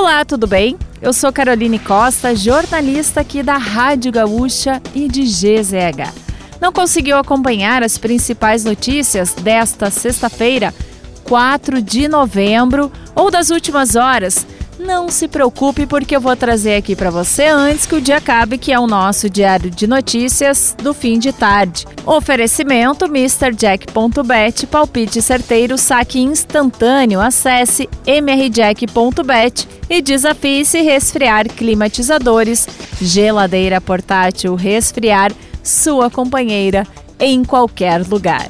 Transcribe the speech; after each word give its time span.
Olá, 0.00 0.24
tudo 0.24 0.46
bem? 0.46 0.78
Eu 1.02 1.12
sou 1.12 1.32
Caroline 1.32 1.76
Costa, 1.76 2.32
jornalista 2.32 3.20
aqui 3.20 3.42
da 3.42 3.56
Rádio 3.56 4.12
Gaúcha 4.12 4.80
e 4.94 5.08
de 5.08 5.24
GZH. 5.24 6.14
Não 6.60 6.72
conseguiu 6.72 7.18
acompanhar 7.18 7.82
as 7.82 7.98
principais 7.98 8.64
notícias 8.64 9.32
desta 9.34 9.90
sexta-feira, 9.90 10.72
4 11.24 11.82
de 11.82 12.06
novembro, 12.06 12.92
ou 13.12 13.28
das 13.28 13.50
últimas 13.50 13.96
horas? 13.96 14.46
Não 14.78 15.08
se 15.08 15.26
preocupe, 15.26 15.86
porque 15.86 16.14
eu 16.14 16.20
vou 16.20 16.36
trazer 16.36 16.76
aqui 16.76 16.94
para 16.94 17.10
você 17.10 17.46
antes 17.46 17.84
que 17.84 17.96
o 17.96 18.00
dia 18.00 18.18
acabe, 18.18 18.56
que 18.56 18.72
é 18.72 18.78
o 18.78 18.86
nosso 18.86 19.28
diário 19.28 19.70
de 19.70 19.86
notícias 19.88 20.76
do 20.80 20.94
fim 20.94 21.18
de 21.18 21.32
tarde. 21.32 21.84
Oferecimento 22.06 23.06
MrJack.bet, 23.06 24.66
palpite 24.68 25.20
certeiro, 25.20 25.76
saque 25.76 26.20
instantâneo. 26.20 27.20
Acesse 27.20 27.88
mrjack.bet 28.06 29.68
e 29.90 30.00
desafie-se 30.00 30.80
resfriar 30.80 31.48
climatizadores, 31.48 32.68
geladeira 33.00 33.80
portátil 33.80 34.54
resfriar, 34.54 35.32
sua 35.62 36.08
companheira 36.08 36.86
em 37.18 37.44
qualquer 37.44 38.06
lugar. 38.06 38.48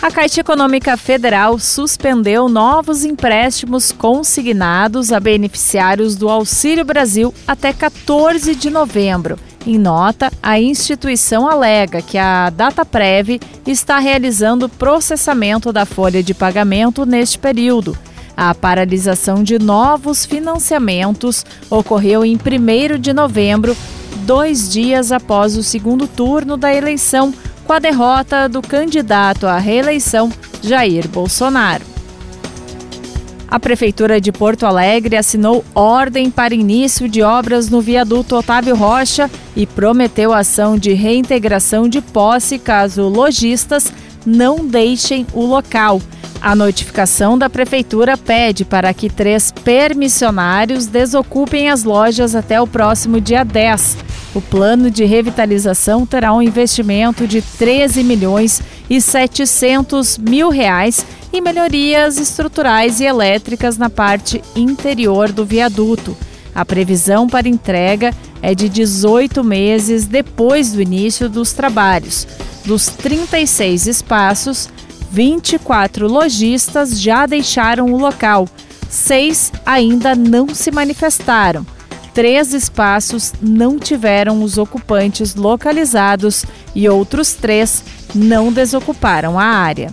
A 0.00 0.10
Caixa 0.10 0.40
Econômica 0.40 0.96
Federal 0.96 1.58
suspendeu 1.58 2.48
novos 2.48 3.04
empréstimos 3.04 3.90
consignados 3.92 5.10
a 5.10 5.18
beneficiários 5.18 6.16
do 6.16 6.28
Auxílio 6.28 6.84
Brasil 6.84 7.34
até 7.48 7.72
14 7.72 8.54
de 8.54 8.68
novembro. 8.68 9.38
Em 9.66 9.78
nota, 9.78 10.30
a 10.42 10.60
instituição 10.60 11.48
alega 11.48 12.02
que 12.02 12.18
a 12.18 12.50
DataPrev 12.50 13.40
está 13.66 13.98
realizando 13.98 14.68
processamento 14.68 15.72
da 15.72 15.84
folha 15.84 16.22
de 16.22 16.34
pagamento 16.34 17.04
neste 17.04 17.38
período. 17.38 17.98
A 18.36 18.54
paralisação 18.54 19.42
de 19.42 19.58
novos 19.58 20.26
financiamentos 20.26 21.44
ocorreu 21.70 22.22
em 22.24 22.36
1 22.36 23.00
de 23.00 23.12
novembro, 23.14 23.74
dois 24.26 24.70
dias 24.70 25.10
após 25.10 25.56
o 25.56 25.62
segundo 25.62 26.06
turno 26.06 26.56
da 26.56 26.72
eleição 26.72 27.34
com 27.66 27.72
a 27.72 27.78
derrota 27.78 28.48
do 28.48 28.62
candidato 28.62 29.46
à 29.46 29.58
reeleição 29.58 30.30
Jair 30.62 31.08
Bolsonaro. 31.08 31.84
A 33.48 33.60
Prefeitura 33.60 34.20
de 34.20 34.32
Porto 34.32 34.66
Alegre 34.66 35.16
assinou 35.16 35.64
ordem 35.74 36.30
para 36.30 36.54
início 36.54 37.08
de 37.08 37.22
obras 37.22 37.68
no 37.68 37.80
viaduto 37.80 38.36
Otávio 38.36 38.74
Rocha 38.74 39.30
e 39.54 39.66
prometeu 39.66 40.32
ação 40.32 40.76
de 40.76 40.92
reintegração 40.92 41.88
de 41.88 42.00
posse 42.00 42.58
caso 42.58 43.02
lojistas 43.08 43.92
não 44.24 44.66
deixem 44.66 45.26
o 45.32 45.44
local. 45.44 46.00
A 46.40 46.54
notificação 46.54 47.38
da 47.38 47.48
Prefeitura 47.48 48.16
pede 48.16 48.64
para 48.64 48.92
que 48.92 49.08
três 49.08 49.52
permissionários 49.52 50.86
desocupem 50.86 51.70
as 51.70 51.82
lojas 51.82 52.34
até 52.34 52.60
o 52.60 52.66
próximo 52.66 53.20
dia 53.20 53.44
10. 53.44 53.96
O 54.36 54.40
plano 54.42 54.90
de 54.90 55.02
revitalização 55.02 56.04
terá 56.04 56.30
um 56.30 56.42
investimento 56.42 57.26
de 57.26 57.40
13 57.40 58.04
milhões 58.04 58.60
e 58.90 59.00
700 59.00 60.18
mil 60.18 60.50
reais 60.50 61.06
em 61.32 61.40
melhorias 61.40 62.18
estruturais 62.18 63.00
e 63.00 63.04
elétricas 63.04 63.78
na 63.78 63.88
parte 63.88 64.42
interior 64.54 65.32
do 65.32 65.42
viaduto. 65.42 66.14
A 66.54 66.66
previsão 66.66 67.26
para 67.26 67.48
entrega 67.48 68.12
é 68.42 68.54
de 68.54 68.68
18 68.68 69.42
meses 69.42 70.04
depois 70.04 70.70
do 70.70 70.82
início 70.82 71.30
dos 71.30 71.54
trabalhos. 71.54 72.28
Dos 72.62 72.88
36 72.88 73.86
espaços, 73.86 74.68
24 75.10 76.06
lojistas 76.06 77.00
já 77.00 77.24
deixaram 77.24 77.90
o 77.90 77.96
local, 77.96 78.46
seis 78.86 79.50
ainda 79.64 80.14
não 80.14 80.54
se 80.54 80.70
manifestaram 80.70 81.64
três 82.16 82.54
espaços 82.54 83.34
não 83.42 83.78
tiveram 83.78 84.42
os 84.42 84.56
ocupantes 84.56 85.34
localizados 85.34 86.46
e 86.74 86.88
outros 86.88 87.34
três 87.34 87.84
não 88.14 88.50
desocuparam 88.50 89.38
a 89.38 89.44
área. 89.44 89.92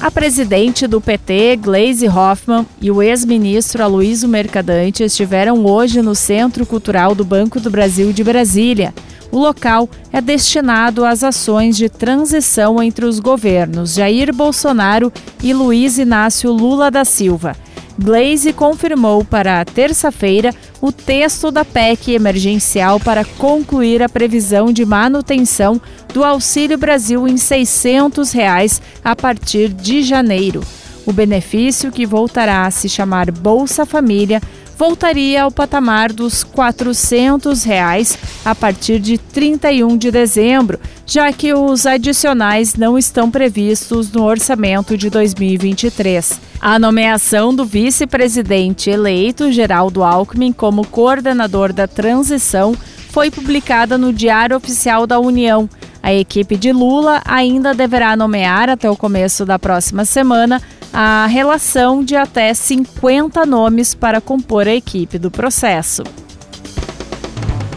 A 0.00 0.12
presidente 0.12 0.86
do 0.86 1.00
PT, 1.00 1.56
Gleisi 1.56 2.06
Hoffmann, 2.06 2.64
e 2.80 2.88
o 2.88 3.02
ex-ministro 3.02 3.82
Aloysio 3.82 4.28
Mercadante 4.28 5.02
estiveram 5.02 5.66
hoje 5.66 6.00
no 6.00 6.14
Centro 6.14 6.64
Cultural 6.64 7.16
do 7.16 7.24
Banco 7.24 7.58
do 7.58 7.68
Brasil 7.68 8.12
de 8.12 8.22
Brasília. 8.22 8.94
O 9.32 9.40
local 9.40 9.90
é 10.12 10.20
destinado 10.20 11.04
às 11.04 11.24
ações 11.24 11.76
de 11.76 11.88
transição 11.88 12.80
entre 12.80 13.04
os 13.04 13.18
governos 13.18 13.94
Jair 13.94 14.32
Bolsonaro 14.32 15.12
e 15.42 15.52
Luiz 15.52 15.98
Inácio 15.98 16.52
Lula 16.52 16.92
da 16.92 17.04
Silva 17.04 17.56
Glaze 17.98 18.52
confirmou 18.52 19.24
para 19.24 19.64
terça-feira 19.64 20.54
o 20.80 20.90
texto 20.90 21.50
da 21.50 21.64
PEC 21.64 22.12
emergencial 22.12 22.98
para 22.98 23.24
concluir 23.24 24.02
a 24.02 24.08
previsão 24.08 24.72
de 24.72 24.84
manutenção 24.84 25.80
do 26.12 26.24
Auxílio 26.24 26.78
Brasil 26.78 27.28
em 27.28 27.36
600 27.36 28.32
reais 28.32 28.80
a 29.04 29.14
partir 29.14 29.68
de 29.68 30.02
janeiro. 30.02 30.62
O 31.04 31.12
benefício, 31.12 31.90
que 31.90 32.06
voltará 32.06 32.64
a 32.64 32.70
se 32.70 32.88
chamar 32.88 33.30
Bolsa 33.30 33.84
Família, 33.84 34.40
voltaria 34.76 35.42
ao 35.42 35.50
patamar 35.50 36.12
dos 36.12 36.42
400 36.44 37.64
reais 37.64 38.18
a 38.44 38.54
partir 38.54 38.98
de 38.98 39.18
31 39.18 39.96
de 39.96 40.10
dezembro, 40.10 40.78
já 41.06 41.32
que 41.32 41.52
os 41.52 41.86
adicionais 41.86 42.74
não 42.74 42.98
estão 42.98 43.30
previstos 43.30 44.10
no 44.10 44.24
orçamento 44.24 44.96
de 44.96 45.08
2023. 45.10 46.40
A 46.60 46.78
nomeação 46.78 47.54
do 47.54 47.64
vice-presidente 47.64 48.88
eleito, 48.88 49.50
Geraldo 49.50 50.02
Alckmin, 50.02 50.52
como 50.52 50.86
coordenador 50.86 51.72
da 51.72 51.86
transição 51.86 52.74
foi 53.10 53.30
publicada 53.30 53.98
no 53.98 54.12
Diário 54.12 54.56
Oficial 54.56 55.06
da 55.06 55.20
União. 55.20 55.68
A 56.02 56.12
equipe 56.12 56.56
de 56.56 56.72
Lula 56.72 57.22
ainda 57.24 57.74
deverá 57.74 58.16
nomear 58.16 58.68
até 58.68 58.90
o 58.90 58.96
começo 58.96 59.44
da 59.44 59.58
próxima 59.58 60.04
semana 60.04 60.60
a 60.92 61.26
relação 61.26 62.04
de 62.04 62.14
até 62.14 62.52
50 62.52 63.46
nomes 63.46 63.94
para 63.94 64.20
compor 64.20 64.68
a 64.68 64.74
equipe 64.74 65.18
do 65.18 65.30
processo. 65.30 66.02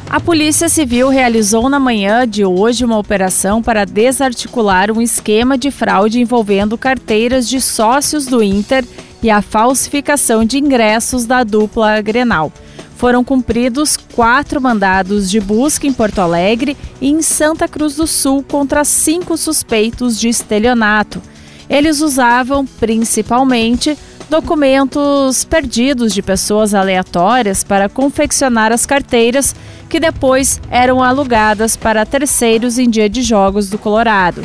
A 0.09 0.19
Polícia 0.19 0.69
Civil 0.69 1.09
realizou 1.09 1.69
na 1.69 1.79
manhã 1.79 2.27
de 2.27 2.45
hoje 2.45 2.85
uma 2.85 2.97
operação 2.97 3.61
para 3.61 3.85
desarticular 3.85 4.91
um 4.91 5.01
esquema 5.01 5.57
de 5.57 5.71
fraude 5.71 6.19
envolvendo 6.21 6.77
carteiras 6.77 7.49
de 7.49 7.59
sócios 7.59 8.25
do 8.25 8.43
Inter 8.43 8.85
e 9.21 9.29
a 9.29 9.41
falsificação 9.41 10.45
de 10.45 10.57
ingressos 10.57 11.25
da 11.25 11.43
dupla 11.43 12.01
Grenal. 12.01 12.51
Foram 12.95 13.23
cumpridos 13.23 13.97
quatro 13.97 14.61
mandados 14.61 15.29
de 15.29 15.39
busca 15.39 15.85
em 15.85 15.91
Porto 15.91 16.19
Alegre 16.19 16.77
e 17.01 17.09
em 17.09 17.21
Santa 17.21 17.67
Cruz 17.67 17.95
do 17.95 18.07
Sul 18.07 18.43
contra 18.43 18.85
cinco 18.85 19.35
suspeitos 19.35 20.17
de 20.17 20.29
estelionato. 20.29 21.21
Eles 21.69 22.01
usavam 22.01 22.65
principalmente 22.65 23.97
documentos 24.29 25.43
perdidos 25.43 26.13
de 26.13 26.21
pessoas 26.21 26.73
aleatórias 26.73 27.63
para 27.63 27.87
confeccionar 27.89 28.71
as 28.71 28.85
carteiras 28.85 29.55
que 29.89 29.99
depois 29.99 30.59
eram 30.69 31.03
alugadas 31.03 31.75
para 31.75 32.05
terceiros 32.05 32.77
em 32.77 32.89
dia 32.89 33.09
de 33.09 33.21
jogos 33.21 33.69
do 33.69 33.77
Colorado. 33.77 34.43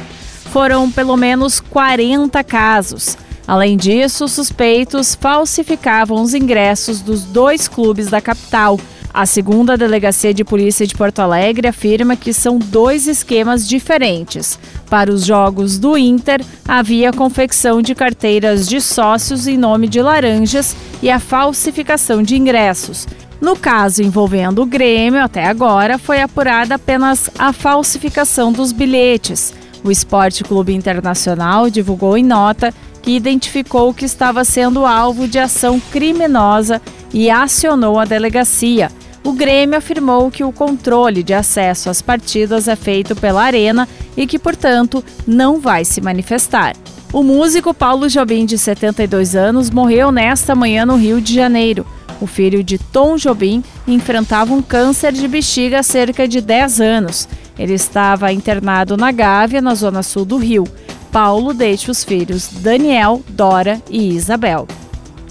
Foram 0.53 0.91
pelo 0.91 1.16
menos 1.16 1.60
40 1.60 2.42
casos. 2.44 3.16
Além 3.47 3.76
disso, 3.76 4.28
suspeitos 4.28 5.14
falsificavam 5.14 6.22
os 6.22 6.34
ingressos 6.34 7.00
dos 7.00 7.25
dois 7.25 7.66
clubes 7.66 8.09
da 8.09 8.20
capital 8.20 8.78
a 9.12 9.26
segunda 9.26 9.76
Delegacia 9.76 10.32
de 10.32 10.44
Polícia 10.44 10.87
de 10.87 10.94
Porto 10.94 11.19
Alegre 11.19 11.66
afirma 11.66 12.15
que 12.15 12.32
são 12.32 12.59
dois 12.59 13.09
esquemas 13.09 13.69
diferentes. 13.69 14.59
Para 14.88 15.10
os 15.10 15.25
jogos 15.25 15.78
do 15.78 15.98
Inter, 15.98 16.44
havia 16.66 17.12
confecção 17.12 17.82
de 17.82 17.94
carteiras 17.94 18.69
de 18.69 18.81
sócios 18.81 19.48
em 19.48 19.59
nome 19.59 19.88
de 19.88 20.00
laranjas 20.00 20.77
e 21.03 21.10
a 21.10 21.18
falsificação 21.18 22.22
de 22.22 22.36
ingressos. 22.36 23.07
No 23.41 23.57
caso 23.57 24.03
envolvendo 24.03 24.62
o 24.62 24.66
Grêmio, 24.66 25.22
até 25.22 25.45
agora, 25.45 25.98
foi 25.98 26.21
apurada 26.21 26.77
apenas 26.77 27.28
a 27.39 27.53
falsificação 27.53 28.53
dos 28.53 28.71
bilhetes. 28.71 29.53
O 29.83 29.91
Esporte 29.91 30.45
Clube 30.45 30.74
Internacional 30.74 31.68
divulgou 31.68 32.16
em 32.16 32.24
nota 32.24 32.72
que 33.03 33.16
identificou 33.16 33.95
que 33.95 34.04
estava 34.04 34.45
sendo 34.45 34.84
alvo 34.84 35.27
de 35.27 35.39
ação 35.39 35.80
criminosa 35.91 36.83
e 37.12 37.30
acionou 37.30 37.98
a 37.98 38.04
delegacia 38.04 38.91
o 39.22 39.33
Grêmio 39.33 39.77
afirmou 39.77 40.31
que 40.31 40.43
o 40.43 40.53
controle 40.53 41.22
de 41.22 41.34
acesso 41.34 41.91
às 41.91 42.01
partidas 42.01 42.69
é 42.69 42.77
feito 42.77 43.15
pela 43.15 43.43
Arena 43.43 43.89
e 44.17 44.27
que, 44.27 44.39
portanto, 44.39 45.05
não 45.27 45.61
vai 45.61 45.84
se 45.84 46.01
manifestar. 46.01 46.75
O 47.13 47.22
músico 47.22 47.75
Paulo 47.75 48.09
Jobim, 48.09 48.47
de 48.47 48.57
72 48.57 49.34
anos, 49.34 49.69
morreu 49.69 50.13
nesta 50.13 50.55
manhã 50.55 50.87
no 50.87 50.97
Rio 50.97 51.21
de 51.21 51.34
Janeiro. 51.34 51.87
O 52.21 52.27
filho 52.27 52.63
de 52.63 52.78
Tom 52.78 53.17
Jobim 53.17 53.65
enfrentava 53.87 54.53
um 54.53 54.63
câncer 54.63 55.13
de 55.13 55.27
bexiga 55.27 55.81
há 55.81 55.83
cerca 55.83 56.28
de 56.28 56.41
10 56.41 56.81
anos. 56.81 57.28
Ele 57.59 57.75
estava 57.75 58.33
internado 58.33 58.97
na 58.97 59.11
Gávea, 59.11 59.61
na 59.61 59.75
zona 59.75 60.03
sul 60.03 60.25
do 60.25 60.37
Rio. 60.37 60.65
Paulo 61.11 61.53
deixa 61.53 61.91
os 61.91 62.05
filhos 62.05 62.49
Daniel, 62.61 63.22
Dora 63.28 63.83
e 63.91 64.15
Isabel. 64.15 64.67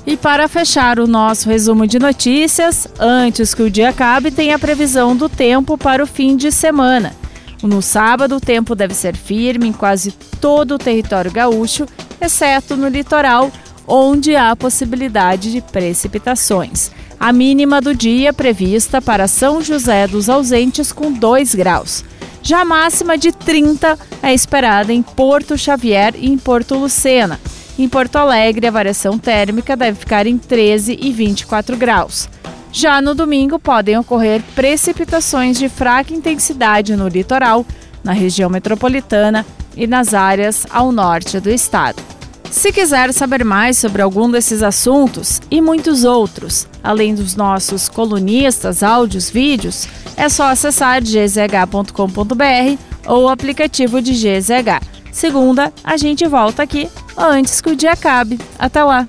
E 0.10 0.18
para 0.18 0.48
fechar 0.48 1.00
o 1.00 1.06
nosso 1.06 1.48
resumo 1.48 1.86
de 1.86 2.00
notícias, 2.00 2.88
antes 3.00 3.54
que 3.54 3.62
o 3.62 3.70
dia 3.70 3.90
acabe, 3.90 4.32
tem 4.32 4.52
a 4.52 4.58
previsão 4.58 5.16
do 5.16 5.30
tempo 5.30 5.78
para 5.78 6.04
o 6.04 6.08
fim 6.08 6.36
de 6.36 6.52
semana. 6.52 7.16
No 7.62 7.80
sábado, 7.80 8.38
o 8.38 8.42
tempo 8.42 8.74
deve 8.74 8.96
ser 8.96 9.16
firme 9.16 9.68
em 9.68 9.72
quase 9.72 10.12
todo 10.42 10.74
o 10.74 10.78
território 10.80 11.32
gaúcho, 11.32 11.86
exceto 12.20 12.76
no 12.76 12.88
litoral, 12.88 13.52
onde 13.88 14.36
há 14.36 14.56
possibilidade 14.56 15.52
de 15.52 15.62
precipitações. 15.62 16.90
A 17.20 17.32
mínima 17.32 17.80
do 17.80 17.94
dia 17.94 18.34
prevista 18.34 19.00
para 19.00 19.28
São 19.28 19.62
José 19.62 20.08
dos 20.08 20.28
Ausentes 20.28 20.92
com 20.92 21.12
2 21.12 21.54
graus. 21.54 22.04
Já 22.42 22.62
a 22.62 22.66
máxima 22.66 23.16
de 23.16 23.32
30 23.32 23.96
é 24.24 24.34
esperada 24.34 24.92
em 24.92 25.04
Porto 25.04 25.56
Xavier 25.56 26.16
e 26.16 26.32
em 26.32 26.38
Porto 26.40 26.74
Lucena. 26.74 27.40
Em 27.80 27.88
Porto 27.88 28.18
Alegre, 28.18 28.68
a 28.68 28.72
variação 28.72 29.18
térmica 29.18 29.74
deve 29.74 29.98
ficar 29.98 30.28
em 30.28 30.38
13 30.38 31.00
e 31.02 31.14
24 31.14 31.78
graus. 31.78 32.28
Já 32.74 33.02
no 33.02 33.16
domingo, 33.16 33.58
podem 33.58 33.98
ocorrer 33.98 34.44
precipitações 34.54 35.58
de 35.58 35.70
fraca 35.70 36.14
intensidade 36.14 36.94
no 36.98 37.08
litoral, 37.08 37.66
na 38.04 38.12
região 38.12 38.50
metropolitana 38.50 39.46
e 39.78 39.88
nas 39.88 40.14
áreas 40.14 40.68
ao 40.70 40.92
norte 40.92 41.40
do 41.40 41.50
estado. 41.50 42.04
Se 42.52 42.70
quiser 42.74 43.14
saber 43.14 43.46
mais 43.46 43.78
sobre 43.78 44.02
algum 44.02 44.30
desses 44.30 44.62
assuntos 44.62 45.40
e 45.50 45.62
muitos 45.62 46.04
outros, 46.04 46.68
além 46.84 47.16
dos 47.16 47.34
nossos 47.34 47.88
colunistas, 47.88 48.84
áudios, 48.84 49.30
vídeos, 49.30 49.88
é 50.18 50.28
só 50.28 50.50
acessar 50.50 51.02
gzh.com.br 51.02 52.78
ou 53.08 53.24
o 53.24 53.30
aplicativo 53.30 54.02
de 54.02 54.12
GZH. 54.12 54.86
Segunda, 55.14 55.72
a 55.82 55.96
gente 55.96 56.28
volta 56.28 56.62
aqui 56.62 56.90
antes 57.28 57.62
que 57.62 57.70
o 57.70 57.76
dia 57.76 57.92
acabe. 57.92 58.40
Até 58.58 58.84
lá! 58.84 59.08